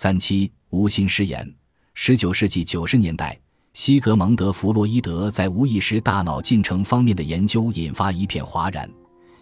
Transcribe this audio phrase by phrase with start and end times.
[0.00, 1.44] 三七无心失言。
[1.92, 3.36] 十九世纪九十年代，
[3.72, 8.88] 西格蒙德·弗洛伊德在无意识大脑进程方面的研究引发一片哗然，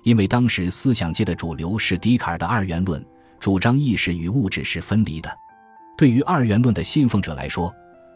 [0.02, 3.04] 因为当时思想界的主流是笛卡尔的二元论，
[3.38, 5.30] 主张意识与物质是分离的。
[5.94, 7.70] 对于二元论的信奉者来说，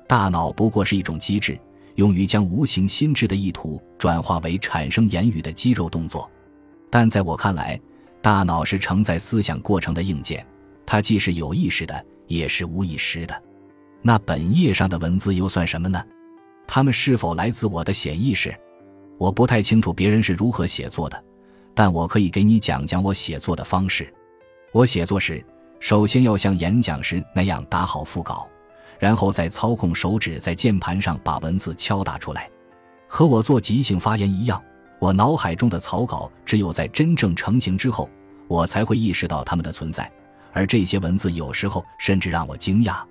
[0.09, 1.61] 大脑不过是一种机制，
[1.97, 6.31] 用于将无形心智的意图转化为产生言语的肌肉动作。
[6.89, 7.79] 但在我看来，
[8.23, 10.43] 大脑是承载思想过程的硬件，
[10.87, 13.43] 它既是有意识的，也是无意识的。
[14.01, 16.03] 那本页上的文字又算什么呢？
[16.67, 18.55] 它们是否来自我的潜意识？
[19.19, 21.23] 我不太清楚别人是如何写作的，
[21.75, 24.11] 但我可以给你讲讲我写作的方式。
[24.73, 25.45] 我写作时，
[25.81, 28.49] 首先要像演讲时那样打好腹稿。
[28.99, 32.51] 然后再操控手指在键盘上把文字敲打出来，
[33.09, 34.63] 和我做即兴发言一样。
[34.99, 38.09] 我脑海中的草稿只有在真正成型之后，
[38.47, 40.11] 我才会意识到它们的存在。
[40.53, 43.03] 而这些文字有时候甚至让我惊讶。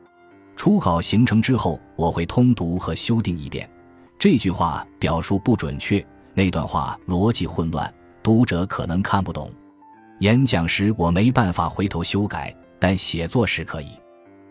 [0.55, 3.69] 初稿形成之后，我会通读和修订一遍。
[4.17, 9.51] 这句话表述不准确，那段话逻辑混乱，读者可能看不懂。
[10.19, 13.89] 演讲时我没办法回头修改，但写作时可以。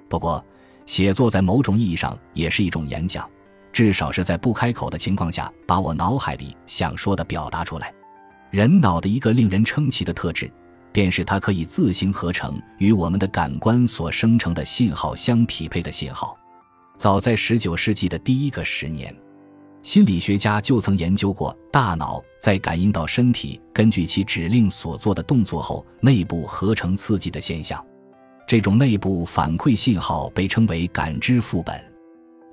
[0.08, 0.44] 不过。
[0.86, 3.28] 写作在某种意义上也是一种演讲，
[3.74, 7.92] 至少是在不开口的情况下，把我脑海里想说的表达出来。
[8.50, 10.50] 人脑的一个令人称奇的特质，
[10.92, 16.36] 便是它可以自行合成与我们的感官所生成的信号相匹配的信号。
[16.96, 19.14] 早在19世纪的第一个十年，
[19.82, 27.84] 心理学家就曾研究过大脑在感应到身体根据其指令所做的动作后，内部合成刺激的现象。
[28.46, 31.80] 这种内部反馈信号被称为感知副本。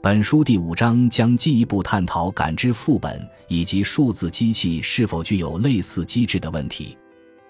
[0.03, 6.95] 本书第五章将进一步探讨感知副本以及数字机器是否具有类似机制的问题。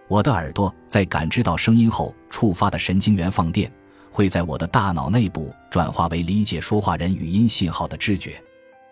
[0.07, 3.71] 我的耳朵在感知到声音后触发的神经元放电，
[4.11, 8.41] 会在我的大脑内部转化为理解说话人语音信号的知觉。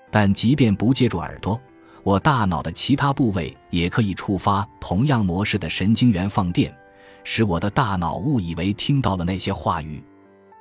[0.10, 1.60] 但即便不借助耳朵，
[2.04, 6.76] 我大脑的其他部位也可以触发同样模式的神经元放电。
[7.24, 10.04] 使我的大脑误以为听到了那些话语。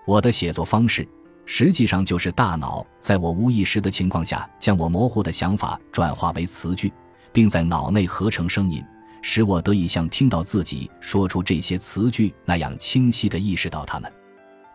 [0.06, 1.06] 我的写作方式
[1.44, 6.92] 实际上就是大脑在我无意识的情况下，将我模糊的想法转化为词句，
[7.32, 8.80] 并在脑内合成声音，
[9.22, 14.12] 使我得以像听到自己说出这些词句那样清晰地意识到它们。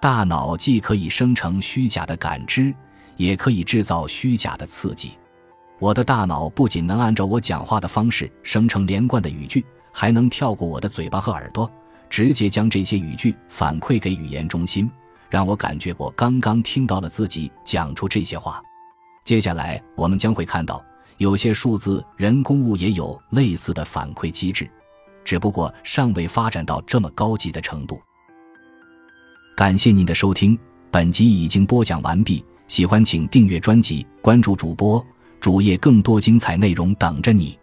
[0.01, 2.73] 大脑既可以生成虚假的感知，
[3.15, 5.11] 也可以制造虚假的刺激。
[5.77, 9.63] 我的大脑不仅能按照我讲话的方式生成连贯的语句。
[9.99, 11.67] 还能跳过我的嘴巴和耳朵，
[12.07, 14.87] 直接将这些语句反馈给语言中心，
[15.27, 18.61] 让我感觉我刚刚听到了自己讲出这些话。
[19.23, 20.85] 接下来我们将会看到，
[21.17, 24.69] 有些数字人工物也有类似的反馈机制，
[25.23, 27.99] 只不过尚未发展到这么高级的程度。
[29.55, 30.57] 感谢您的收听，
[30.91, 32.43] 本集已经播讲完毕。
[32.67, 35.03] 喜欢请订阅专辑，关注主播
[35.39, 37.57] 主页，更多精彩内容等着你。